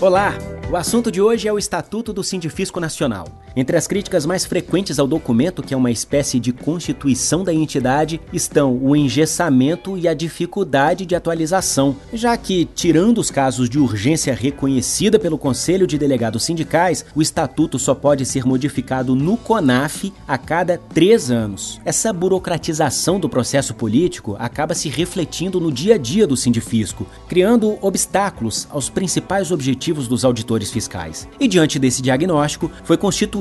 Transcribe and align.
Olá! 0.00 0.32
O 0.70 0.76
assunto 0.76 1.10
de 1.10 1.20
hoje 1.20 1.48
é 1.48 1.52
o 1.52 1.58
Estatuto 1.58 2.12
do 2.12 2.22
Sindifisco 2.22 2.78
Nacional. 2.78 3.26
Entre 3.58 3.76
as 3.76 3.88
críticas 3.88 4.24
mais 4.24 4.46
frequentes 4.46 5.00
ao 5.00 5.06
documento, 5.08 5.64
que 5.64 5.74
é 5.74 5.76
uma 5.76 5.90
espécie 5.90 6.38
de 6.38 6.52
constituição 6.52 7.42
da 7.42 7.52
entidade, 7.52 8.20
estão 8.32 8.78
o 8.80 8.94
engessamento 8.94 9.98
e 9.98 10.06
a 10.06 10.14
dificuldade 10.14 11.04
de 11.04 11.16
atualização, 11.16 11.96
já 12.12 12.36
que, 12.36 12.66
tirando 12.66 13.18
os 13.18 13.32
casos 13.32 13.68
de 13.68 13.76
urgência 13.76 14.32
reconhecida 14.32 15.18
pelo 15.18 15.36
Conselho 15.36 15.88
de 15.88 15.98
Delegados 15.98 16.44
Sindicais, 16.44 17.04
o 17.16 17.20
Estatuto 17.20 17.80
só 17.80 17.96
pode 17.96 18.24
ser 18.24 18.46
modificado 18.46 19.16
no 19.16 19.36
CONAF 19.36 20.12
a 20.28 20.38
cada 20.38 20.78
três 20.78 21.28
anos. 21.28 21.80
Essa 21.84 22.12
burocratização 22.12 23.18
do 23.18 23.28
processo 23.28 23.74
político 23.74 24.36
acaba 24.38 24.72
se 24.72 24.88
refletindo 24.88 25.58
no 25.58 25.72
dia 25.72 25.96
a 25.96 25.98
dia 25.98 26.28
do 26.28 26.36
Sindifisco, 26.36 27.08
criando 27.26 27.76
obstáculos 27.82 28.68
aos 28.70 28.88
principais 28.88 29.50
objetivos 29.50 30.06
dos 30.06 30.24
auditores 30.24 30.70
fiscais. 30.70 31.26
E 31.40 31.48
diante 31.48 31.76
desse 31.76 32.00
diagnóstico, 32.00 32.70
foi 32.84 32.96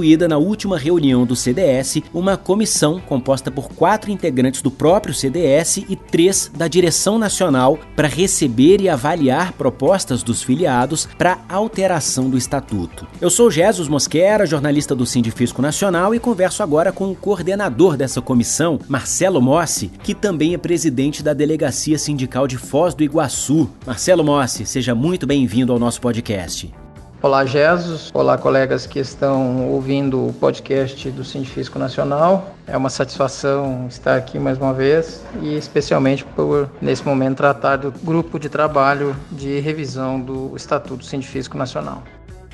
constituída 0.08 0.28
na 0.28 0.38
última 0.38 0.78
reunião 0.78 1.26
do 1.26 1.36
CDS 1.36 2.02
uma 2.14 2.38
comissão 2.38 3.00
composta 3.00 3.52
por 3.52 3.70
quatro 3.70 4.10
integrantes 4.10 4.62
do 4.62 4.72
próprio 4.72 5.14
CDS 5.14 5.78
e 5.78 5.96
três 5.96 6.50
da 6.56 6.68
direção 6.68 7.20
nacional 7.20 7.78
para 7.96 8.08
receber 8.08 8.80
e 8.80 8.88
avaliar 8.88 9.54
propostas 9.54 10.24
dos 10.24 10.42
filiados 10.42 11.08
para 11.18 11.40
alteração 11.50 12.30
do 12.30 12.38
estatuto. 12.38 13.06
Eu 13.20 13.30
sou 13.30 13.52
Jesus 13.52 13.90
Mosquera, 13.90 14.46
jornalista 14.46 14.96
do 14.96 15.06
Sindifisco 15.06 15.62
Nacional 15.62 16.16
e 16.16 16.20
converso 16.20 16.64
agora 16.64 16.92
com 16.92 17.12
o 17.12 17.16
coordenador 17.16 17.98
dessa 17.98 18.22
comissão, 18.22 18.80
Marcelo 18.88 19.42
Mossi, 19.42 19.92
que 20.04 20.16
também 20.16 20.54
é 20.54 20.58
presidente 20.58 21.22
da 21.22 21.34
Delegacia 21.34 21.98
Sindical 21.98 22.48
de 22.48 22.58
Foz 22.58 22.94
do 22.94 23.04
Iguaçu. 23.04 23.70
Marcelo 23.86 24.24
Mossi, 24.24 24.66
seja 24.66 24.96
muito 24.96 25.28
bem-vindo 25.28 25.74
ao 25.74 25.80
nosso 25.80 26.00
podcast. 26.00 26.72
Olá, 27.20 27.44
Jesus. 27.46 28.12
Olá, 28.14 28.38
colegas 28.38 28.86
que 28.86 29.00
estão 29.00 29.70
ouvindo 29.72 30.28
o 30.28 30.34
podcast 30.34 31.10
do 31.10 31.24
Sindifisco 31.24 31.80
Nacional. 31.80 32.56
É 32.68 32.78
uma 32.78 32.92
satisfação 32.92 33.88
estar 33.90 34.16
aqui 34.16 34.38
mais 34.38 34.60
uma 34.60 34.72
vez 34.72 35.24
e 35.42 35.56
especialmente 35.56 36.24
por, 36.24 36.70
nesse 36.80 37.04
momento, 37.04 37.38
tratar 37.38 37.78
do 37.78 37.92
grupo 37.92 38.38
de 38.38 38.50
trabalho 38.50 39.16
de 39.32 39.60
revisão 39.60 40.22
do 40.22 40.56
Estatuto 40.56 41.04
Sindifisco 41.04 41.58
Nacional. 41.58 42.04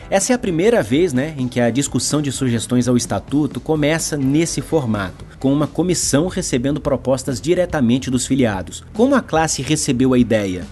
Essa 0.10 0.32
é 0.32 0.36
a 0.36 0.40
primeira 0.40 0.82
vez 0.82 1.12
né, 1.12 1.36
em 1.38 1.50
que 1.50 1.60
a 1.60 1.70
discussão 1.70 2.22
de 2.22 2.32
sugestões 2.32 2.88
ao 2.88 2.96
Estatuto 2.96 3.60
começa 3.60 4.16
nesse 4.16 4.62
formato, 4.62 5.26
com 5.40 5.52
uma 5.52 5.68
comissão 5.68 6.30
recebendo 6.30 6.80
propostas 6.80 7.42
diretamente 7.42 8.10
dos 8.10 8.26
filiados. 8.26 8.82
Como 8.94 9.14
a 9.14 9.22
classe 9.22 9.62
recebeu 9.62 10.14
a 10.14 10.18
ideia? 10.18 10.66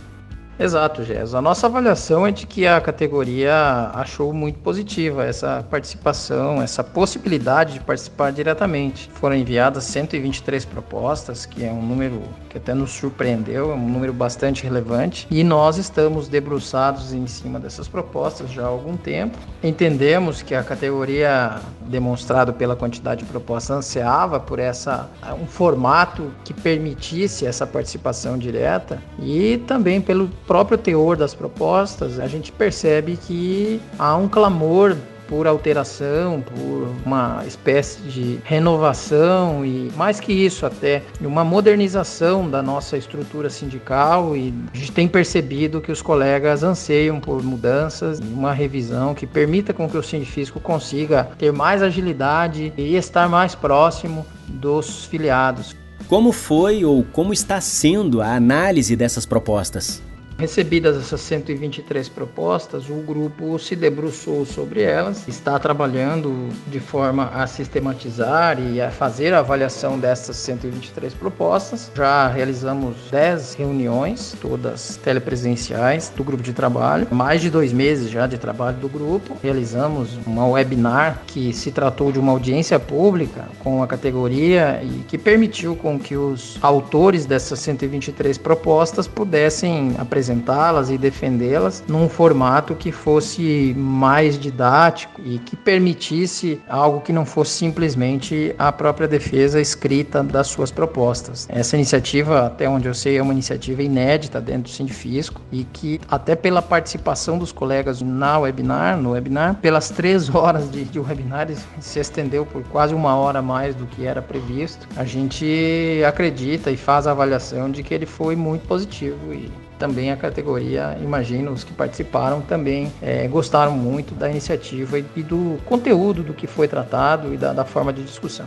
Exato, 0.61 1.03
Gés. 1.03 1.33
A 1.33 1.41
nossa 1.41 1.65
avaliação 1.65 2.27
é 2.27 2.31
de 2.31 2.45
que 2.45 2.67
a 2.67 2.79
categoria 2.79 3.89
achou 3.95 4.31
muito 4.31 4.59
positiva 4.59 5.25
essa 5.25 5.65
participação, 5.67 6.61
essa 6.61 6.83
possibilidade 6.83 7.73
de 7.73 7.79
participar 7.79 8.31
diretamente. 8.31 9.09
Foram 9.15 9.35
enviadas 9.35 9.85
123 9.85 10.63
propostas, 10.65 11.47
que 11.47 11.65
é 11.65 11.71
um 11.71 11.81
número 11.81 12.21
que 12.47 12.59
até 12.59 12.75
nos 12.75 12.91
surpreendeu, 12.91 13.71
é 13.71 13.73
um 13.73 13.89
número 13.89 14.13
bastante 14.13 14.63
relevante, 14.63 15.25
e 15.31 15.43
nós 15.43 15.77
estamos 15.77 16.27
debruçados 16.27 17.11
em 17.11 17.25
cima 17.25 17.59
dessas 17.59 17.87
propostas 17.87 18.51
já 18.51 18.63
há 18.63 18.67
algum 18.67 18.95
tempo. 18.95 19.39
Entendemos 19.63 20.43
que 20.43 20.53
a 20.53 20.61
categoria, 20.61 21.55
demonstrado 21.87 22.53
pela 22.53 22.75
quantidade 22.75 23.23
de 23.23 23.31
propostas, 23.31 23.77
ansiava 23.77 24.39
por 24.39 24.59
essa 24.59 25.09
um 25.41 25.47
formato 25.47 26.31
que 26.43 26.53
permitisse 26.53 27.47
essa 27.47 27.65
participação 27.65 28.37
direta 28.37 29.01
e 29.17 29.57
também 29.65 29.99
pelo 29.99 30.27
próprio 30.51 30.77
teor 30.77 31.15
das 31.15 31.33
propostas, 31.33 32.19
a 32.19 32.27
gente 32.27 32.51
percebe 32.51 33.15
que 33.15 33.79
há 33.97 34.17
um 34.17 34.27
clamor 34.27 34.97
por 35.25 35.47
alteração, 35.47 36.41
por 36.41 36.89
uma 37.05 37.41
espécie 37.47 38.01
de 38.01 38.37
renovação 38.43 39.65
e 39.65 39.89
mais 39.95 40.19
que 40.19 40.33
isso 40.33 40.65
até 40.65 41.03
uma 41.21 41.45
modernização 41.45 42.49
da 42.49 42.61
nossa 42.61 42.97
estrutura 42.97 43.49
sindical 43.49 44.35
e 44.35 44.53
a 44.73 44.77
gente 44.77 44.91
tem 44.91 45.07
percebido 45.07 45.79
que 45.79 45.89
os 45.89 46.01
colegas 46.01 46.63
anseiam 46.63 47.21
por 47.21 47.41
mudanças, 47.41 48.19
uma 48.19 48.51
revisão 48.51 49.15
que 49.15 49.25
permita 49.25 49.73
com 49.73 49.89
que 49.89 49.97
o 49.97 50.03
sindifisco 50.03 50.59
consiga 50.59 51.29
ter 51.39 51.53
mais 51.53 51.81
agilidade 51.81 52.73
e 52.75 52.97
estar 52.97 53.29
mais 53.29 53.55
próximo 53.55 54.25
dos 54.49 55.05
filiados. 55.05 55.77
Como 56.09 56.33
foi 56.33 56.83
ou 56.83 57.05
como 57.05 57.31
está 57.31 57.61
sendo 57.61 58.21
a 58.21 58.35
análise 58.35 58.97
dessas 58.97 59.25
propostas? 59.25 60.10
Recebidas 60.37 60.97
essas 60.97 61.21
123 61.21 62.09
propostas, 62.09 62.89
o 62.89 62.95
grupo 62.95 63.59
se 63.59 63.75
debruçou 63.75 64.43
sobre 64.43 64.81
elas, 64.81 65.27
está 65.27 65.59
trabalhando 65.59 66.49
de 66.65 66.79
forma 66.79 67.29
a 67.33 67.45
sistematizar 67.45 68.59
e 68.59 68.81
a 68.81 68.89
fazer 68.89 69.33
a 69.33 69.39
avaliação 69.39 69.99
dessas 69.99 70.37
123 70.37 71.13
propostas. 71.13 71.91
Já 71.95 72.27
realizamos 72.27 72.95
10 73.11 73.53
reuniões, 73.53 74.35
todas 74.41 74.97
telepresenciais, 74.97 76.11
do 76.15 76.23
grupo 76.23 76.41
de 76.41 76.53
trabalho, 76.53 77.07
mais 77.11 77.39
de 77.39 77.49
dois 77.49 77.71
meses 77.71 78.09
já 78.09 78.25
de 78.25 78.39
trabalho 78.39 78.77
do 78.77 78.89
grupo. 78.89 79.37
Realizamos 79.43 80.17
uma 80.25 80.47
webinar 80.47 81.21
que 81.27 81.53
se 81.53 81.71
tratou 81.71 82.11
de 82.11 82.17
uma 82.17 82.31
audiência 82.31 82.79
pública 82.79 83.47
com 83.59 83.83
a 83.83 83.87
categoria 83.87 84.81
e 84.83 85.03
que 85.07 85.17
permitiu 85.17 85.75
com 85.75 85.99
que 85.99 86.15
os 86.15 86.57
autores 86.61 87.27
dessas 87.27 87.59
123 87.59 88.39
propostas 88.39 89.07
pudessem 89.07 89.95
apresentar 89.99 90.20
apresentá-las 90.21 90.91
e 90.91 90.97
defendê-las 90.97 91.83
num 91.87 92.07
formato 92.07 92.75
que 92.75 92.91
fosse 92.91 93.73
mais 93.75 94.37
didático 94.37 95.19
e 95.25 95.39
que 95.39 95.55
permitisse 95.55 96.61
algo 96.69 97.01
que 97.01 97.11
não 97.11 97.25
fosse 97.25 97.53
simplesmente 97.53 98.55
a 98.59 98.71
própria 98.71 99.07
defesa 99.07 99.59
escrita 99.59 100.21
das 100.23 100.47
suas 100.47 100.69
propostas. 100.69 101.47
Essa 101.49 101.75
iniciativa, 101.75 102.45
até 102.45 102.69
onde 102.69 102.87
eu 102.87 102.93
sei, 102.93 103.17
é 103.17 103.21
uma 103.21 103.33
iniciativa 103.33 103.81
inédita 103.81 104.39
dentro 104.39 104.63
do 104.63 104.69
Sindifisco 104.69 105.41
e 105.51 105.63
que 105.63 105.99
até 106.09 106.35
pela 106.35 106.61
participação 106.61 107.39
dos 107.39 107.51
colegas 107.51 108.01
na 108.01 108.37
webinar, 108.37 108.97
no 108.97 109.11
webinar, 109.11 109.55
pelas 109.55 109.89
três 109.89 110.29
horas 110.33 110.69
de, 110.71 110.83
de 110.83 110.99
webinar 110.99 111.47
se 111.79 111.99
estendeu 111.99 112.45
por 112.45 112.61
quase 112.65 112.93
uma 112.93 113.15
hora 113.15 113.39
a 113.39 113.41
mais 113.41 113.73
do 113.73 113.87
que 113.87 114.05
era 114.05 114.21
previsto. 114.21 114.87
A 114.95 115.03
gente 115.03 116.01
acredita 116.07 116.69
e 116.69 116.77
faz 116.77 117.07
a 117.07 117.11
avaliação 117.11 117.71
de 117.71 117.81
que 117.81 117.93
ele 117.93 118.05
foi 118.05 118.35
muito 118.35 118.67
positivo 118.67 119.33
e 119.33 119.49
também 119.81 120.11
a 120.11 120.15
categoria, 120.15 120.95
imagino, 121.01 121.51
os 121.51 121.63
que 121.63 121.73
participaram 121.73 122.39
também 122.39 122.93
é, 123.01 123.27
gostaram 123.27 123.71
muito 123.71 124.13
da 124.13 124.29
iniciativa 124.29 124.99
e, 124.99 125.05
e, 125.15 125.23
do 125.23 125.57
conteúdo 125.65 126.21
do 126.21 126.35
que 126.35 126.45
foi 126.45 126.67
tratado 126.67 127.33
e 127.33 127.37
da, 127.37 127.51
da 127.51 127.65
forma 127.65 127.91
de 127.91 128.03
discussão. 128.03 128.45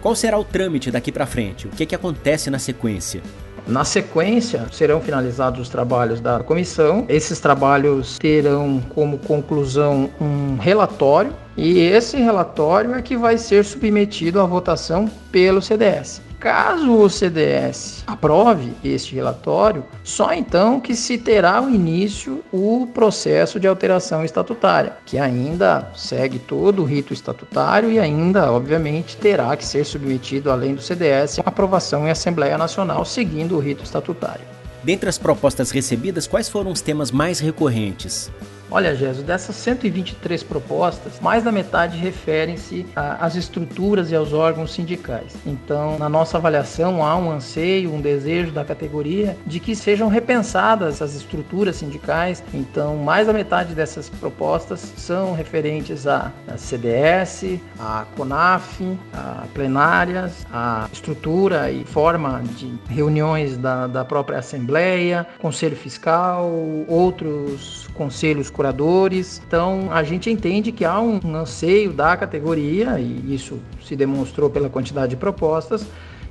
Qual 0.00 0.16
será 0.16 0.36
o 0.36 0.42
trâmite 0.42 0.90
daqui 0.90 1.12
para 1.12 1.24
frente? 1.24 1.68
O 1.68 1.70
que, 1.70 1.84
é 1.84 1.86
que 1.86 1.94
acontece 1.94 2.50
na 2.50 2.58
sequência? 2.58 3.22
Na 3.64 3.84
sequência, 3.84 4.66
serão 4.72 5.00
finalizados 5.00 5.60
os 5.60 5.68
trabalhos 5.68 6.20
da 6.20 6.40
comissão. 6.40 7.04
Esses 7.08 7.38
trabalhos 7.38 8.18
terão 8.18 8.82
como 8.92 9.18
conclusão 9.18 10.10
um 10.20 10.56
relatório, 10.56 11.32
e 11.56 11.78
esse 11.78 12.16
relatório 12.16 12.94
é 12.94 13.02
que 13.02 13.16
vai 13.16 13.36
ser 13.36 13.64
submetido 13.64 14.40
à 14.40 14.46
votação 14.46 15.10
pelo 15.30 15.60
CDS. 15.60 16.22
Caso 16.42 16.92
o 16.92 17.08
CDS 17.08 18.02
aprove 18.04 18.72
este 18.82 19.14
relatório, 19.14 19.84
só 20.02 20.32
então 20.32 20.80
que 20.80 20.96
se 20.96 21.16
terá 21.16 21.62
o 21.62 21.70
início 21.70 22.42
o 22.52 22.88
processo 22.92 23.60
de 23.60 23.68
alteração 23.68 24.24
estatutária, 24.24 24.94
que 25.06 25.18
ainda 25.18 25.88
segue 25.94 26.40
todo 26.40 26.82
o 26.82 26.84
rito 26.84 27.12
estatutário 27.12 27.92
e 27.92 28.00
ainda, 28.00 28.50
obviamente, 28.50 29.16
terá 29.16 29.56
que 29.56 29.64
ser 29.64 29.84
submetido, 29.84 30.50
além 30.50 30.74
do 30.74 30.82
CDS, 30.82 31.38
à 31.38 31.42
aprovação 31.46 32.08
em 32.08 32.10
Assembleia 32.10 32.58
Nacional, 32.58 33.04
seguindo 33.04 33.56
o 33.56 33.60
rito 33.60 33.84
estatutário. 33.84 34.44
Dentre 34.82 35.08
as 35.08 35.18
propostas 35.18 35.70
recebidas, 35.70 36.26
quais 36.26 36.48
foram 36.48 36.72
os 36.72 36.80
temas 36.80 37.12
mais 37.12 37.38
recorrentes? 37.38 38.32
Olha, 38.74 38.96
Jesus, 38.96 39.22
dessas 39.22 39.54
123 39.56 40.42
propostas, 40.42 41.20
mais 41.20 41.44
da 41.44 41.52
metade 41.52 41.98
referem-se 41.98 42.86
às 42.96 43.34
estruturas 43.34 44.10
e 44.10 44.16
aos 44.16 44.32
órgãos 44.32 44.72
sindicais. 44.72 45.34
Então, 45.44 45.98
na 45.98 46.08
nossa 46.08 46.38
avaliação, 46.38 47.04
há 47.04 47.14
um 47.14 47.30
anseio, 47.30 47.92
um 47.92 48.00
desejo 48.00 48.50
da 48.50 48.64
categoria 48.64 49.36
de 49.46 49.60
que 49.60 49.76
sejam 49.76 50.08
repensadas 50.08 51.02
as 51.02 51.14
estruturas 51.14 51.76
sindicais. 51.76 52.42
Então, 52.54 52.96
mais 52.96 53.26
da 53.26 53.34
metade 53.34 53.74
dessas 53.74 54.08
propostas 54.08 54.80
são 54.96 55.34
referentes 55.34 56.06
à 56.06 56.32
CDS, 56.56 57.60
à 57.78 58.06
CONAF, 58.16 58.98
a 59.12 59.44
plenárias, 59.52 60.46
a 60.50 60.88
estrutura 60.90 61.70
e 61.70 61.84
forma 61.84 62.42
de 62.56 62.72
reuniões 62.88 63.58
da, 63.58 63.86
da 63.86 64.02
própria 64.02 64.38
Assembleia, 64.38 65.26
Conselho 65.42 65.76
Fiscal, 65.76 66.50
outros 66.88 67.86
conselhos 67.92 68.48
curadores. 68.62 69.42
Então, 69.44 69.88
a 69.90 70.04
gente 70.04 70.30
entende 70.30 70.70
que 70.70 70.84
há 70.84 71.00
um 71.00 71.20
anseio 71.34 71.92
da 71.92 72.16
categoria, 72.16 73.00
e 73.00 73.34
isso 73.34 73.58
se 73.84 73.96
demonstrou 73.96 74.48
pela 74.48 74.68
quantidade 74.68 75.10
de 75.10 75.16
propostas, 75.16 75.84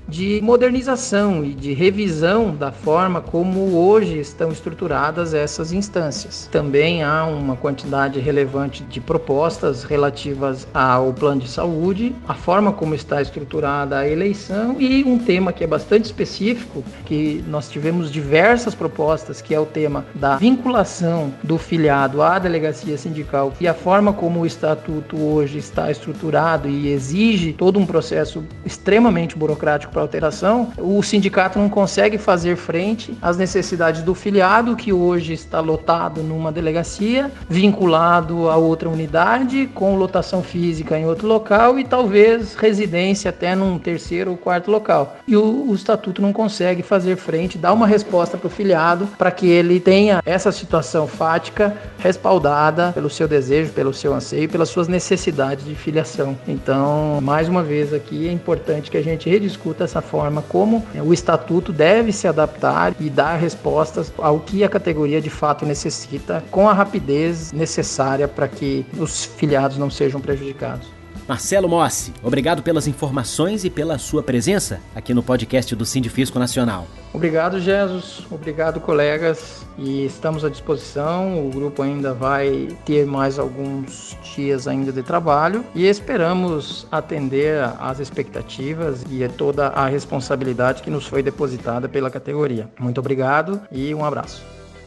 de 0.08 0.42
modernização 0.42 1.44
e 1.44 1.54
de 1.54 1.74
revisão 1.74 2.56
da 2.56 2.72
forma 2.72 3.22
como 3.22 3.78
hoje 3.78 4.20
estão 4.20 4.52
estruturadas 4.52 5.34
essas 5.34 5.72
instâncias. 5.72 6.50
Também 6.52 7.04
há 7.04 7.26
uma 7.26 7.56
quantidade 7.56 8.20
relevante 8.20 8.84
de 8.84 9.00
propostas 9.00 9.84
relativas 9.84 10.68
ao 10.74 11.14
plano 11.14 11.42
de 11.42 11.50
saúde, 11.50 12.16
a 12.28 12.34
forma 12.34 12.74
como 12.74 12.96
está 12.96 13.22
estruturada 13.22 14.00
a 14.00 14.08
eleição 14.08 14.76
e 14.80 15.04
um 15.04 15.18
tema 15.18 15.54
que 15.54 15.64
é 15.64 15.68
bastante 15.68 16.06
específico, 16.06 16.84
que 17.06 17.44
nós 17.48 17.70
tivemos 17.70 18.12
diversas 18.12 18.76
propostas, 18.76 19.42
que 19.42 19.56
é 19.56 19.60
o 19.60 19.66
tema 19.66 20.06
da 20.16 20.38
vinculação 20.38 21.34
do 21.44 21.58
filiado 21.58 22.22
à 22.22 22.40
delegacia 22.40 22.98
sindical 22.98 23.54
e 23.60 23.68
a 23.68 23.74
forma 23.74 24.14
como 24.14 24.42
o 24.42 24.46
estatuto 24.46 25.18
hoje 25.18 25.58
está 25.58 25.90
estruturado 25.90 26.68
e 26.68 26.90
exige 26.90 27.54
todo 27.54 27.80
um 27.80 27.86
processo 27.86 28.44
extremamente 28.66 29.38
burocrático 29.38 29.91
para 29.92 30.02
alteração, 30.02 30.72
o 30.78 31.02
sindicato 31.04 31.60
não 31.60 31.70
consegue 31.70 32.18
fazer 32.18 32.56
frente 32.56 33.18
às 33.22 33.38
necessidades 33.38 34.02
do 34.02 34.16
filiado 34.16 34.76
que 34.76 34.94
hoje 34.94 35.34
está 35.34 35.60
lotado 35.60 36.24
numa 36.24 36.52
delegacia, 36.52 37.32
vinculado 37.50 38.50
a 38.50 38.56
outra 38.56 38.90
unidade, 38.90 39.70
com 39.74 39.96
lotação 39.96 40.42
física 40.42 40.98
em 40.98 41.06
outro 41.06 41.28
local 41.28 41.78
e 41.78 41.84
talvez 41.84 42.56
residência 42.56 43.30
até 43.30 43.56
num 43.56 43.78
terceiro 43.78 44.32
ou 44.32 44.38
quarto 44.38 44.72
local. 44.72 45.18
E 45.28 45.36
o, 45.36 45.70
o 45.70 45.76
estatuto 45.76 46.22
não 46.22 46.34
consegue 46.34 46.82
fazer 46.82 47.16
frente, 47.18 47.58
dar 47.58 47.74
uma 47.74 47.88
resposta 47.88 48.38
para 48.38 48.48
o 48.48 48.50
filiado 48.50 49.08
para 49.18 49.32
que 49.32 49.48
ele 49.48 49.80
tenha 49.80 50.22
essa 50.26 50.52
situação 50.52 51.08
fática 51.08 51.76
respaldada 52.00 52.92
pelo 52.94 53.10
seu 53.10 53.28
desejo, 53.28 53.72
pelo 53.72 53.94
seu 53.94 54.14
anseio, 54.14 54.50
pelas 54.50 54.70
suas 54.70 54.88
necessidades 54.88 55.66
de 55.66 55.76
filiação. 55.76 56.38
Então, 56.48 57.20
mais 57.22 57.48
uma 57.48 57.64
vez 57.64 57.94
aqui 57.94 58.28
é 58.28 58.32
importante 58.32 58.90
que 58.90 58.98
a 58.98 59.04
gente 59.04 59.30
rediscuta 59.30 59.81
essa 59.84 60.02
forma 60.02 60.42
como 60.42 60.86
o 61.04 61.14
estatuto 61.14 61.72
deve 61.72 62.12
se 62.12 62.28
adaptar 62.28 62.94
e 63.00 63.10
dar 63.10 63.36
respostas 63.36 64.12
ao 64.18 64.40
que 64.40 64.64
a 64.64 64.70
categoria 64.70 65.22
de 65.22 65.30
fato 65.30 65.66
necessita 65.66 66.44
com 66.52 66.70
a 66.70 66.74
rapidez 66.74 67.52
necessária 67.52 68.28
para 68.28 68.48
que 68.48 68.86
os 68.98 69.26
filiados 69.26 69.78
não 69.78 69.90
sejam 69.90 70.22
prejudicados. 70.22 71.01
Marcelo 71.28 71.70
Mossi, 71.70 72.14
obrigado 72.24 72.62
pelas 72.62 72.88
informações 72.88 73.64
e 73.64 73.70
pela 73.70 73.98
sua 73.98 74.22
presença 74.22 74.80
aqui 74.96 75.14
no 75.14 75.24
podcast 75.24 75.76
do 75.76 75.86
Sindifisco 75.86 76.38
Nacional. 76.38 76.88
Obrigado, 77.14 77.60
Jesus. 77.60 78.26
Obrigado, 78.30 78.80
colegas. 78.80 79.66
E 79.78 80.06
estamos 80.06 80.44
à 80.46 80.50
disposição. 80.50 81.48
O 81.48 81.50
grupo 81.50 81.82
ainda 81.82 82.14
vai 82.14 82.68
ter 82.86 83.06
mais 83.06 83.40
alguns 83.40 84.18
dias 84.36 84.68
ainda 84.68 84.92
de 84.92 85.02
trabalho 85.04 85.66
e 85.74 85.86
esperamos 85.86 86.88
atender 86.92 87.64
às 87.80 88.00
expectativas 88.00 89.04
e 89.10 89.28
toda 89.30 89.68
a 89.68 89.88
responsabilidade 89.88 90.82
que 90.82 90.90
nos 90.90 91.08
foi 91.08 91.24
depositada 91.24 91.88
pela 91.88 92.10
categoria. 92.10 92.70
Muito 92.80 93.00
obrigado 93.00 93.62
e 93.72 93.94
um 93.94 94.04
abraço. 94.04 94.44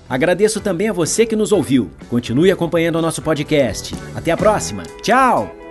Agradeço 0.09 0.61
também 0.61 0.89
a 0.89 0.93
você 0.93 1.25
que 1.25 1.35
nos 1.35 1.51
ouviu. 1.51 1.91
Continue 2.11 2.51
acompanhando 2.51 2.97
o 2.97 3.03
nosso 3.03 3.23
podcast. 3.23 3.95
Até 4.15 4.31
a 4.31 4.37
próxima. 4.37 4.83
Tchau! 5.03 5.64